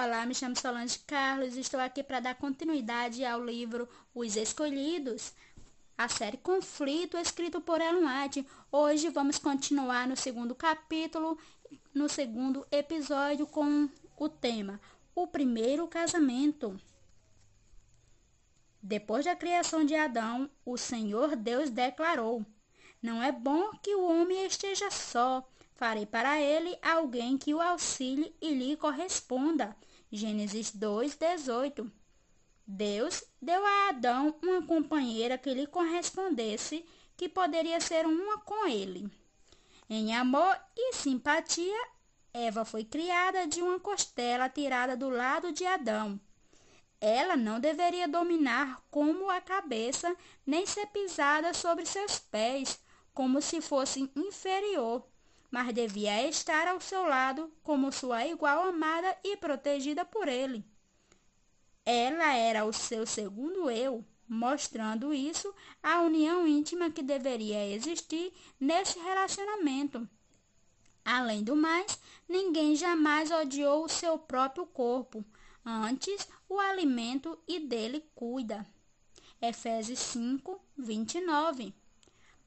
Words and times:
Olá, 0.00 0.24
me 0.24 0.32
chamo 0.32 0.54
Solange 0.54 1.00
Carlos 1.00 1.56
e 1.56 1.60
estou 1.60 1.80
aqui 1.80 2.04
para 2.04 2.20
dar 2.20 2.36
continuidade 2.36 3.24
ao 3.24 3.44
livro 3.44 3.88
Os 4.14 4.36
Escolhidos, 4.36 5.32
a 5.96 6.08
série 6.08 6.36
Conflito, 6.36 7.16
escrito 7.16 7.60
por 7.60 7.80
Ellen 7.80 8.04
White. 8.06 8.46
Hoje 8.70 9.08
vamos 9.08 9.40
continuar 9.40 10.06
no 10.06 10.16
segundo 10.16 10.54
capítulo, 10.54 11.36
no 11.92 12.08
segundo 12.08 12.64
episódio, 12.70 13.44
com 13.44 13.88
o 14.16 14.28
tema 14.28 14.80
O 15.16 15.26
Primeiro 15.26 15.88
Casamento. 15.88 16.80
Depois 18.80 19.24
da 19.24 19.34
criação 19.34 19.84
de 19.84 19.96
Adão, 19.96 20.48
o 20.64 20.76
Senhor 20.76 21.34
Deus 21.34 21.70
declarou: 21.70 22.46
Não 23.02 23.20
é 23.20 23.32
bom 23.32 23.72
que 23.82 23.96
o 23.96 24.04
homem 24.04 24.46
esteja 24.46 24.92
só. 24.92 25.44
Farei 25.74 26.06
para 26.06 26.40
ele 26.40 26.76
alguém 26.82 27.36
que 27.36 27.54
o 27.54 27.60
auxilie 27.60 28.34
e 28.40 28.52
lhe 28.52 28.76
corresponda. 28.76 29.76
Gênesis 30.10 30.70
2, 30.74 31.16
18. 31.16 31.92
Deus 32.66 33.22
deu 33.42 33.64
a 33.64 33.88
Adão 33.90 34.34
uma 34.42 34.62
companheira 34.62 35.36
que 35.36 35.52
lhe 35.52 35.66
correspondesse, 35.66 36.82
que 37.14 37.28
poderia 37.28 37.78
ser 37.78 38.06
uma 38.06 38.38
com 38.38 38.66
ele. 38.66 39.10
Em 39.88 40.14
amor 40.16 40.58
e 40.74 40.94
simpatia, 40.94 41.88
Eva 42.32 42.64
foi 42.64 42.84
criada 42.84 43.46
de 43.46 43.60
uma 43.60 43.78
costela 43.78 44.48
tirada 44.48 44.96
do 44.96 45.10
lado 45.10 45.52
de 45.52 45.66
Adão. 45.66 46.18
Ela 46.98 47.36
não 47.36 47.60
deveria 47.60 48.08
dominar 48.08 48.82
como 48.90 49.28
a 49.28 49.42
cabeça, 49.42 50.16
nem 50.46 50.64
ser 50.64 50.86
pisada 50.86 51.52
sobre 51.52 51.84
seus 51.84 52.18
pés, 52.18 52.80
como 53.12 53.42
se 53.42 53.60
fosse 53.60 54.10
inferior 54.16 55.06
mas 55.50 55.72
devia 55.72 56.28
estar 56.28 56.68
ao 56.68 56.80
seu 56.80 57.04
lado 57.04 57.50
como 57.62 57.92
sua 57.92 58.26
igual 58.26 58.62
amada 58.68 59.16
e 59.24 59.36
protegida 59.36 60.04
por 60.04 60.28
ele. 60.28 60.64
Ela 61.84 62.34
era 62.34 62.64
o 62.64 62.72
seu 62.72 63.06
segundo 63.06 63.70
eu, 63.70 64.04
mostrando 64.28 65.14
isso 65.14 65.54
a 65.82 66.02
união 66.02 66.46
íntima 66.46 66.90
que 66.90 67.02
deveria 67.02 67.66
existir 67.66 68.32
nesse 68.60 68.98
relacionamento. 68.98 70.06
Além 71.04 71.42
do 71.42 71.56
mais, 71.56 71.98
ninguém 72.28 72.76
jamais 72.76 73.30
odiou 73.30 73.84
o 73.84 73.88
seu 73.88 74.18
próprio 74.18 74.66
corpo, 74.66 75.24
antes 75.64 76.28
o 76.46 76.58
alimento 76.58 77.38
e 77.48 77.58
dele 77.58 78.04
cuida. 78.14 78.66
Efésios 79.40 80.00
5, 80.00 80.60
29 80.76 81.74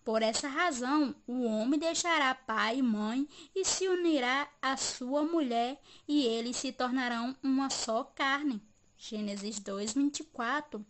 por 0.03 0.23
essa 0.23 0.47
razão, 0.47 1.15
o 1.27 1.43
homem 1.43 1.79
deixará 1.79 2.33
pai 2.33 2.79
e 2.79 2.81
mãe 2.81 3.27
e 3.55 3.63
se 3.63 3.87
unirá 3.87 4.47
à 4.61 4.75
sua 4.75 5.23
mulher, 5.23 5.79
e 6.07 6.25
eles 6.25 6.57
se 6.57 6.71
tornarão 6.71 7.35
uma 7.43 7.69
só 7.69 8.03
carne. 8.03 8.61
Gênesis 8.97 9.59
2:24. 9.59 10.83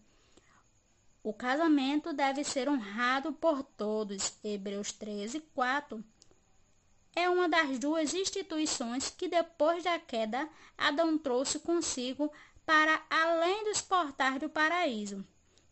O 1.23 1.33
casamento 1.33 2.13
deve 2.13 2.43
ser 2.43 2.69
honrado 2.69 3.33
por 3.33 3.63
todos. 3.63 4.33
Hebreus 4.43 4.91
13:4. 4.91 6.03
É 7.13 7.29
uma 7.29 7.49
das 7.49 7.77
duas 7.77 8.13
instituições 8.13 9.09
que 9.09 9.27
depois 9.27 9.83
da 9.83 9.99
queda 9.99 10.49
Adão 10.77 11.17
trouxe 11.17 11.59
consigo 11.59 12.31
para 12.65 13.01
além 13.09 13.65
dos 13.65 13.81
portais 13.81 14.39
do 14.39 14.49
paraíso. 14.49 15.25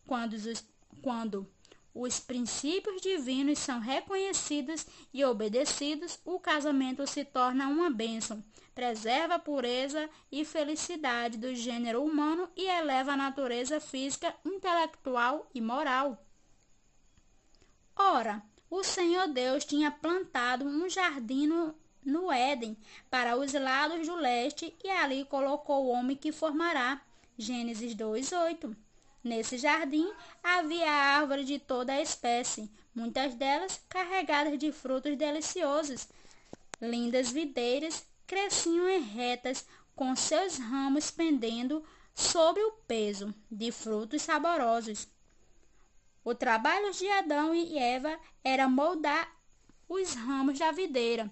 Quando, 0.06 0.34
os, 0.34 0.64
quando 1.02 1.50
os 1.94 2.20
princípios 2.20 3.02
divinos 3.02 3.58
são 3.58 3.80
reconhecidos 3.80 4.86
e 5.12 5.24
obedecidos, 5.24 6.18
o 6.24 6.38
casamento 6.38 7.06
se 7.06 7.24
torna 7.24 7.68
uma 7.68 7.90
bênção, 7.90 8.44
preserva 8.74 9.34
a 9.34 9.38
pureza 9.38 10.08
e 10.30 10.44
felicidade 10.44 11.36
do 11.36 11.54
gênero 11.54 12.02
humano 12.02 12.48
e 12.56 12.64
eleva 12.66 13.12
a 13.12 13.16
natureza 13.16 13.80
física, 13.80 14.34
intelectual 14.44 15.50
e 15.54 15.60
moral. 15.60 16.24
Ora, 17.96 18.42
o 18.70 18.84
Senhor 18.84 19.26
Deus 19.28 19.64
tinha 19.64 19.90
plantado 19.90 20.64
um 20.64 20.88
jardim 20.88 21.48
no, 21.48 21.74
no 22.04 22.30
Éden 22.30 22.76
para 23.10 23.36
os 23.36 23.52
lados 23.52 24.06
do 24.06 24.14
leste 24.14 24.74
e 24.82 24.88
ali 24.88 25.24
colocou 25.24 25.86
o 25.86 25.88
homem 25.88 26.16
que 26.16 26.30
formará. 26.30 27.02
Gênesis 27.36 27.94
2:8. 27.94 28.76
Nesse 29.22 29.58
jardim 29.58 30.10
havia 30.42 30.90
árvores 30.90 31.46
de 31.46 31.58
toda 31.58 31.92
a 31.92 32.00
espécie, 32.00 32.70
muitas 32.94 33.34
delas 33.34 33.78
carregadas 33.88 34.58
de 34.58 34.72
frutos 34.72 35.16
deliciosos. 35.16 36.08
Lindas 36.80 37.30
videiras 37.30 38.06
cresciam 38.26 38.88
em 38.88 39.02
retas, 39.02 39.66
com 39.94 40.16
seus 40.16 40.56
ramos 40.56 41.10
pendendo 41.10 41.84
sobre 42.14 42.62
o 42.62 42.72
peso 42.88 43.34
de 43.50 43.70
frutos 43.70 44.22
saborosos. 44.22 45.06
O 46.24 46.34
trabalho 46.34 46.90
de 46.92 47.06
Adão 47.10 47.54
e 47.54 47.78
Eva 47.78 48.18
era 48.42 48.68
moldar 48.68 49.30
os 49.86 50.14
ramos 50.14 50.58
da 50.58 50.72
videira, 50.72 51.30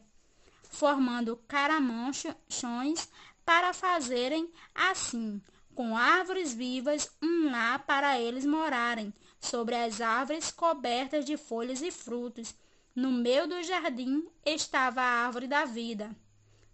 formando 0.65 1.37
caramanchões 1.49 3.09
para 3.45 3.73
fazerem 3.73 4.53
assim 4.75 5.41
com 5.79 5.97
árvores 5.97 6.53
vivas 6.53 7.09
um 7.23 7.53
lar 7.53 7.87
para 7.87 8.19
eles 8.19 8.45
morarem, 8.45 9.15
sobre 9.39 9.77
as 9.77 10.01
árvores 10.01 10.51
cobertas 10.51 11.25
de 11.25 11.37
folhas 11.37 11.83
e 11.83 11.93
frutos. 11.93 12.53
No 12.97 13.13
meio 13.13 13.47
do 13.47 13.63
jardim 13.63 14.27
estava 14.45 15.01
a 15.01 15.25
árvore 15.25 15.47
da 15.47 15.65
vida, 15.65 16.11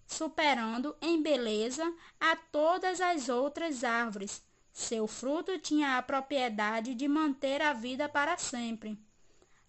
superando 0.07 0.97
em 1.03 1.21
beleza 1.21 1.85
a 2.19 2.35
todas 2.35 2.99
as 2.99 3.29
outras 3.29 3.85
árvores. 3.85 4.43
Seu 4.73 5.07
fruto 5.07 5.59
tinha 5.59 5.99
a 5.99 6.03
propriedade 6.03 6.95
de 6.95 7.07
manter 7.07 7.61
a 7.61 7.75
vida 7.75 8.09
para 8.09 8.39
sempre. 8.39 8.99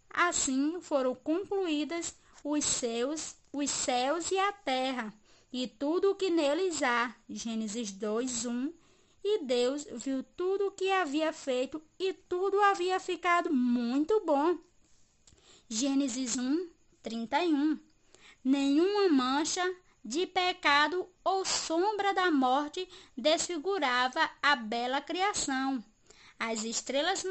Assim 0.09 0.79
foram 0.79 1.13
concluídas 1.13 2.15
os 2.41 2.63
seus, 2.63 3.35
os 3.51 3.69
céus 3.69 4.31
e 4.31 4.39
a 4.39 4.53
terra, 4.53 5.13
e 5.51 5.67
tudo 5.67 6.11
o 6.11 6.15
que 6.15 6.29
neles 6.29 6.81
há. 6.81 7.13
Gênesis 7.27 7.91
2, 7.91 8.45
1 8.45 8.84
e 9.27 9.43
Deus 9.43 9.87
viu 9.91 10.23
tudo 10.37 10.67
o 10.67 10.71
que 10.71 10.91
havia 10.91 11.33
feito 11.33 11.81
e 11.97 12.13
tudo 12.13 12.61
havia 12.61 12.99
ficado 12.99 13.51
muito 13.51 14.23
bom. 14.23 14.55
Gênesis 15.67 16.37
1, 16.37 16.69
31. 17.01 17.79
Nenhuma 18.43 19.09
mancha 19.09 19.63
de 20.03 20.27
pecado 20.27 21.09
ou 21.23 21.43
sombra 21.43 22.13
da 22.13 22.29
morte 22.29 22.87
desfigurava 23.17 24.29
a 24.43 24.55
bela 24.55 25.01
criação. 25.01 25.83
As 26.37 26.63
estrelas 26.63 27.23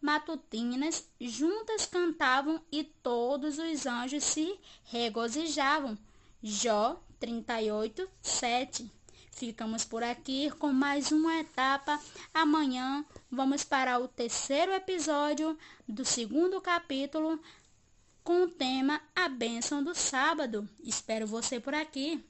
matutinas 0.00 1.06
juntas 1.20 1.84
cantavam 1.84 2.64
e 2.72 2.84
todos 2.84 3.58
os 3.58 3.84
anjos 3.84 4.24
se 4.24 4.58
regozijavam. 4.84 5.98
Jó 6.42 6.98
38, 7.20 8.08
7. 8.22 8.97
Ficamos 9.38 9.84
por 9.84 10.02
aqui 10.02 10.50
com 10.58 10.72
mais 10.72 11.12
uma 11.12 11.38
etapa. 11.38 11.96
Amanhã 12.34 13.04
vamos 13.30 13.62
para 13.62 13.96
o 14.00 14.08
terceiro 14.08 14.72
episódio 14.72 15.56
do 15.88 16.04
segundo 16.04 16.60
capítulo 16.60 17.38
com 18.24 18.42
o 18.42 18.48
tema 18.48 19.00
A 19.14 19.28
Bênção 19.28 19.80
do 19.80 19.94
Sábado. 19.94 20.68
Espero 20.82 21.24
você 21.24 21.60
por 21.60 21.72
aqui. 21.72 22.20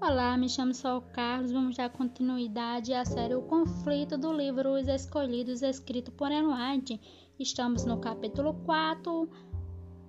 Olá, 0.00 0.38
me 0.38 0.48
chamo 0.48 0.72
Sol 0.72 1.02
Carlos. 1.12 1.52
Vamos 1.52 1.76
dar 1.76 1.90
continuidade 1.90 2.94
à 2.94 3.04
série 3.04 3.34
O 3.34 3.42
Conflito 3.42 4.16
do 4.16 4.32
livro 4.32 4.70
Os 4.70 4.88
Escolhidos, 4.88 5.60
escrito 5.60 6.10
por 6.12 6.30
White. 6.30 6.98
Estamos 7.38 7.84
no 7.84 7.98
capítulo 7.98 8.54
4 8.64 9.28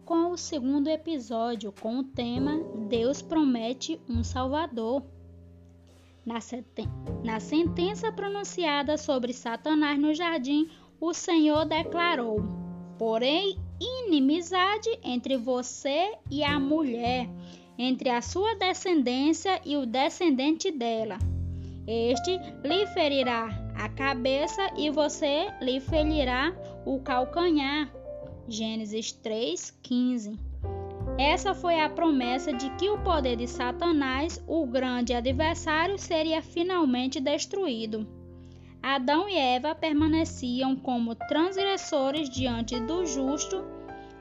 com 0.08 0.32
o 0.32 0.38
segundo 0.38 0.88
episódio 0.88 1.70
com 1.70 2.00
o 2.00 2.04
tema 2.04 2.58
Deus 2.88 3.22
promete 3.22 4.00
um 4.10 4.24
Salvador. 4.24 5.04
Na, 6.26 6.40
na 7.26 7.42
sentença 7.42 8.10
pronunciada 8.10 8.98
sobre 8.98 9.34
Satanás 9.34 10.00
no 10.00 10.14
jardim, 10.14 10.70
o 11.02 11.14
Senhor 11.14 11.66
declarou: 11.66 12.42
Porém, 12.98 13.60
inimizade 13.82 14.90
entre 15.04 15.36
você 15.36 16.14
e 16.32 16.42
a 16.42 16.58
mulher, 16.58 17.30
entre 17.78 18.10
a 18.10 18.22
sua 18.22 18.56
descendência 18.56 19.60
e 19.66 19.76
o 19.76 19.86
descendente 19.86 20.72
dela. 20.72 21.18
Este 21.86 22.40
lhe 22.64 22.88
ferirá 22.88 23.50
a 23.76 23.90
cabeça 23.90 24.72
e 24.78 24.90
você 24.90 25.48
lhe 25.62 25.82
ferirá 25.82 26.56
o 26.86 26.98
calcanhar. 27.02 27.92
Gênesis 28.50 29.12
3:15. 29.12 30.40
Essa 31.20 31.54
foi 31.54 31.82
a 31.82 31.90
promessa 31.90 32.54
de 32.54 32.70
que 32.78 32.90
o 32.90 32.98
poder 33.00 33.36
de 33.36 33.46
Satanás, 33.46 34.42
o 34.48 34.66
grande 34.66 35.14
adversário, 35.14 35.98
seria 35.98 36.42
finalmente 36.42 37.20
destruído. 37.20 38.08
Adão 38.82 39.28
e 39.28 39.36
Eva 39.36 39.76
permaneciam 39.76 40.78
como 40.78 41.14
transgressores 41.14 42.30
diante 42.30 42.80
do 42.80 43.06
justo 43.06 43.66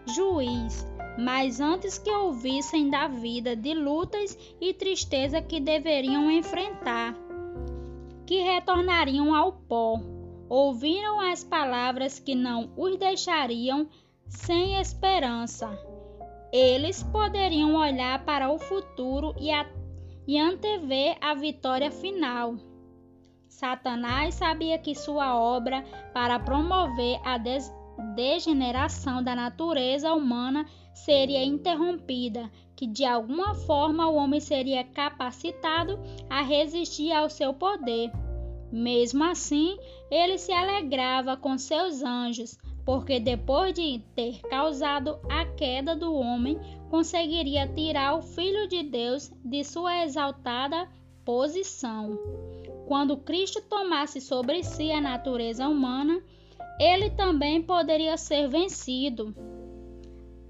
juiz, 0.06 0.84
mas 1.16 1.60
antes 1.60 1.96
que 1.96 2.10
ouvissem 2.10 2.90
da 2.90 3.06
vida 3.06 3.54
de 3.54 3.74
lutas 3.74 4.36
e 4.60 4.74
tristeza 4.74 5.40
que 5.40 5.60
deveriam 5.60 6.28
enfrentar, 6.30 7.14
que 8.26 8.40
retornariam 8.40 9.32
ao 9.32 9.52
pó, 9.52 10.00
ouviram 10.48 11.20
as 11.20 11.44
palavras 11.44 12.18
que 12.18 12.34
não 12.34 12.72
os 12.76 12.96
deixariam 12.96 13.88
sem 14.28 14.78
esperança. 14.80 15.68
Eles 16.52 17.02
poderiam 17.02 17.74
olhar 17.74 18.24
para 18.24 18.50
o 18.50 18.58
futuro 18.58 19.34
e, 19.38 19.50
a, 19.50 19.66
e 20.26 20.38
antever 20.38 21.16
a 21.20 21.34
vitória 21.34 21.90
final. 21.90 22.56
Satanás 23.48 24.34
sabia 24.34 24.78
que 24.78 24.94
sua 24.94 25.38
obra 25.38 25.82
para 26.12 26.38
promover 26.38 27.20
a 27.24 27.38
des 27.38 27.72
degeneração 28.14 29.22
da 29.22 29.34
natureza 29.34 30.12
humana 30.12 30.66
seria 30.92 31.42
interrompida, 31.42 32.50
que 32.74 32.86
de 32.86 33.04
alguma 33.04 33.54
forma 33.54 34.06
o 34.06 34.16
homem 34.16 34.40
seria 34.40 34.84
capacitado 34.84 35.98
a 36.28 36.42
resistir 36.42 37.12
ao 37.12 37.30
seu 37.30 37.54
poder. 37.54 38.10
Mesmo 38.70 39.24
assim, 39.24 39.78
ele 40.10 40.36
se 40.36 40.52
alegrava 40.52 41.36
com 41.36 41.56
seus 41.56 42.02
anjos, 42.02 42.58
porque 42.86 43.18
depois 43.18 43.74
de 43.74 44.00
ter 44.14 44.40
causado 44.42 45.18
a 45.28 45.44
queda 45.44 45.96
do 45.96 46.14
homem, 46.14 46.56
conseguiria 46.88 47.66
tirar 47.66 48.14
o 48.14 48.22
Filho 48.22 48.68
de 48.68 48.84
Deus 48.84 49.28
de 49.44 49.64
sua 49.64 50.04
exaltada 50.04 50.88
posição. 51.24 52.16
Quando 52.86 53.16
Cristo 53.16 53.60
tomasse 53.60 54.20
sobre 54.20 54.62
si 54.62 54.92
a 54.92 55.00
natureza 55.00 55.68
humana, 55.68 56.22
ele 56.78 57.10
também 57.10 57.60
poderia 57.60 58.16
ser 58.16 58.48
vencido. 58.48 59.34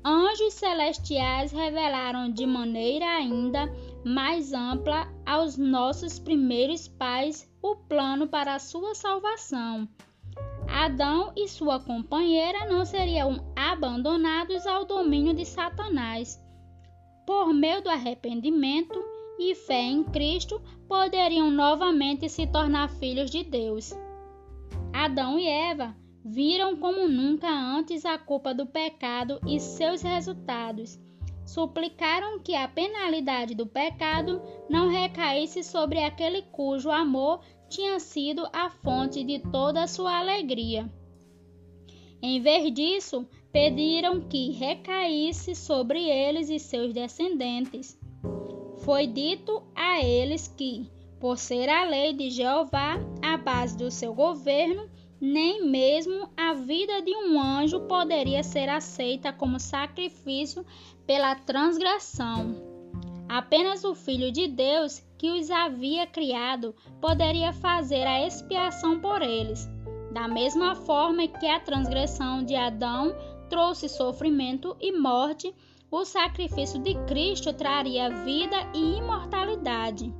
Anjos 0.04 0.52
celestiais 0.54 1.50
revelaram 1.50 2.30
de 2.30 2.44
maneira 2.44 3.06
ainda 3.06 3.74
mais 4.04 4.52
ampla 4.52 5.10
aos 5.24 5.56
nossos 5.56 6.18
primeiros 6.18 6.86
pais 6.86 7.50
o 7.62 7.74
plano 7.74 8.28
para 8.28 8.54
a 8.54 8.58
sua 8.58 8.94
salvação. 8.94 9.88
Adão 10.78 11.32
e 11.34 11.48
sua 11.48 11.80
companheira 11.80 12.66
não 12.66 12.84
seriam 12.84 13.50
abandonados 13.56 14.66
ao 14.66 14.84
domínio 14.84 15.32
de 15.32 15.46
Satanás. 15.46 16.38
Por 17.26 17.54
meio 17.54 17.82
do 17.82 17.88
arrependimento 17.88 19.02
e 19.38 19.54
fé 19.54 19.80
em 19.80 20.04
Cristo, 20.04 20.60
poderiam 20.86 21.50
novamente 21.50 22.28
se 22.28 22.46
tornar 22.46 22.90
filhos 22.90 23.30
de 23.30 23.42
Deus. 23.42 23.94
Adão 24.92 25.38
e 25.38 25.48
Eva 25.48 25.96
viram 26.22 26.76
como 26.76 27.08
nunca 27.08 27.48
antes 27.48 28.04
a 28.04 28.18
culpa 28.18 28.52
do 28.52 28.66
pecado 28.66 29.40
e 29.46 29.58
seus 29.58 30.02
resultados. 30.02 31.00
Suplicaram 31.46 32.40
que 32.40 32.54
a 32.54 32.66
penalidade 32.66 33.54
do 33.54 33.66
pecado 33.66 34.42
não 34.68 34.88
recaísse 34.88 35.62
sobre 35.62 36.02
aquele 36.02 36.42
cujo 36.42 36.90
amor 36.90 37.40
tinha 37.68 37.98
sido 38.00 38.46
a 38.52 38.68
fonte 38.68 39.22
de 39.22 39.38
toda 39.38 39.84
a 39.84 39.86
sua 39.86 40.18
alegria. 40.18 40.90
Em 42.20 42.40
vez 42.40 42.72
disso, 42.74 43.28
pediram 43.52 44.20
que 44.20 44.50
recaísse 44.50 45.54
sobre 45.54 46.08
eles 46.08 46.50
e 46.50 46.58
seus 46.58 46.92
descendentes. 46.92 47.98
Foi 48.78 49.06
dito 49.06 49.62
a 49.74 50.02
eles 50.04 50.48
que, 50.48 50.90
por 51.20 51.38
ser 51.38 51.68
a 51.68 51.84
lei 51.84 52.12
de 52.12 52.28
Jeová 52.28 52.98
a 53.22 53.36
base 53.36 53.76
do 53.76 53.90
seu 53.90 54.12
governo, 54.12 54.90
nem 55.20 55.66
mesmo 55.66 56.28
a 56.36 56.52
vida 56.52 57.00
de 57.00 57.14
um 57.16 57.40
anjo 57.40 57.80
poderia 57.80 58.42
ser 58.42 58.68
aceita 58.68 59.32
como 59.32 59.58
sacrifício 59.58 60.64
pela 61.06 61.34
transgressão. 61.34 62.54
Apenas 63.28 63.82
o 63.82 63.94
Filho 63.94 64.30
de 64.30 64.46
Deus, 64.46 65.02
que 65.18 65.30
os 65.30 65.50
havia 65.50 66.06
criado, 66.06 66.74
poderia 67.00 67.52
fazer 67.52 68.06
a 68.06 68.26
expiação 68.26 69.00
por 69.00 69.22
eles. 69.22 69.68
Da 70.12 70.28
mesma 70.28 70.74
forma 70.74 71.26
que 71.26 71.46
a 71.46 71.60
transgressão 71.60 72.44
de 72.44 72.54
Adão 72.54 73.14
trouxe 73.48 73.88
sofrimento 73.88 74.76
e 74.80 74.92
morte, 74.92 75.52
o 75.90 76.04
sacrifício 76.04 76.80
de 76.80 76.94
Cristo 77.06 77.52
traria 77.52 78.10
vida 78.10 78.56
e 78.74 78.98
imortalidade. 78.98 80.12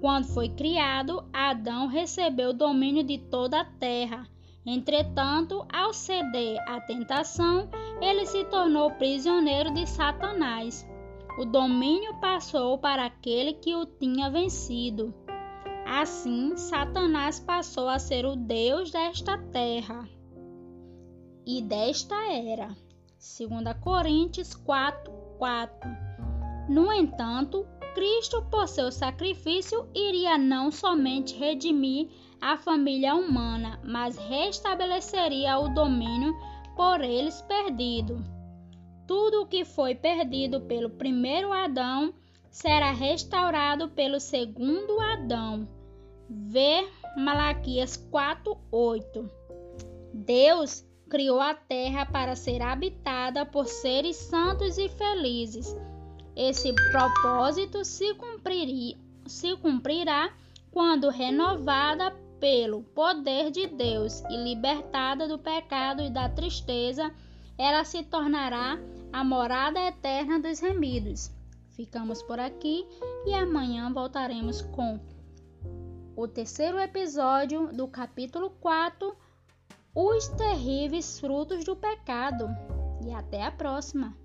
Quando 0.00 0.26
foi 0.26 0.48
criado, 0.48 1.28
Adão 1.32 1.88
recebeu 1.88 2.50
o 2.50 2.54
domínio 2.54 3.02
de 3.02 3.18
toda 3.18 3.60
a 3.60 3.64
terra. 3.64 4.26
Entretanto, 4.64 5.66
ao 5.72 5.92
ceder 5.92 6.62
à 6.68 6.80
tentação, 6.80 7.68
ele 8.00 8.26
se 8.26 8.44
tornou 8.44 8.90
prisioneiro 8.92 9.72
de 9.72 9.86
Satanás. 9.86 10.86
O 11.38 11.44
domínio 11.44 12.14
passou 12.20 12.78
para 12.78 13.06
aquele 13.06 13.54
que 13.54 13.74
o 13.74 13.86
tinha 13.86 14.30
vencido. 14.30 15.14
Assim, 15.86 16.56
Satanás 16.56 17.40
passou 17.40 17.88
a 17.88 17.98
ser 17.98 18.26
o 18.26 18.36
Deus 18.36 18.90
desta 18.90 19.38
terra 19.38 20.06
e 21.46 21.62
desta 21.62 22.14
era. 22.30 22.68
2 23.18 23.74
Coríntios 23.80 24.54
4, 24.54 25.10
4. 25.38 25.90
No 26.68 26.92
entanto, 26.92 27.66
Cristo, 27.98 28.40
por 28.48 28.68
seu 28.68 28.92
sacrifício, 28.92 29.84
iria 29.92 30.38
não 30.38 30.70
somente 30.70 31.36
redimir 31.36 32.08
a 32.40 32.56
família 32.56 33.12
humana, 33.16 33.80
mas 33.82 34.16
restabeleceria 34.16 35.58
o 35.58 35.68
domínio 35.74 36.32
por 36.76 37.00
eles 37.00 37.42
perdido. 37.42 38.24
Tudo 39.04 39.42
o 39.42 39.46
que 39.46 39.64
foi 39.64 39.96
perdido 39.96 40.60
pelo 40.60 40.90
primeiro 40.90 41.52
Adão 41.52 42.14
será 42.48 42.92
restaurado 42.92 43.88
pelo 43.88 44.20
segundo 44.20 45.00
Adão. 45.00 45.68
Vê 46.30 46.88
Malaquias 47.16 47.96
4:8. 47.96 49.28
Deus 50.14 50.86
criou 51.10 51.40
a 51.40 51.52
terra 51.52 52.06
para 52.06 52.36
ser 52.36 52.62
habitada 52.62 53.44
por 53.44 53.66
seres 53.66 54.14
santos 54.14 54.78
e 54.78 54.88
felizes 54.88 55.76
esse 56.38 56.72
propósito 56.92 57.84
se, 57.84 58.14
cumpriria, 58.14 58.96
se 59.26 59.56
cumprirá 59.56 60.32
quando 60.70 61.10
renovada 61.10 62.12
pelo 62.38 62.84
poder 62.84 63.50
de 63.50 63.66
Deus 63.66 64.22
e 64.30 64.36
libertada 64.36 65.26
do 65.26 65.36
pecado 65.36 66.00
e 66.00 66.08
da 66.08 66.28
tristeza, 66.28 67.12
ela 67.58 67.82
se 67.82 68.04
tornará 68.04 68.78
a 69.12 69.24
morada 69.24 69.80
eterna 69.80 70.38
dos 70.38 70.60
remidos. 70.60 71.28
Ficamos 71.70 72.22
por 72.22 72.38
aqui 72.38 72.86
e 73.26 73.34
amanhã 73.34 73.92
voltaremos 73.92 74.62
com 74.62 75.00
o 76.14 76.28
terceiro 76.28 76.78
episódio 76.78 77.72
do 77.72 77.88
capítulo 77.88 78.50
4, 78.60 79.12
Os 79.92 80.28
terríveis 80.28 81.18
frutos 81.18 81.64
do 81.64 81.74
pecado. 81.74 82.48
E 83.04 83.12
até 83.12 83.42
a 83.42 83.50
próxima! 83.50 84.16